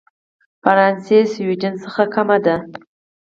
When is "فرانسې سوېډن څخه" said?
0.61-2.03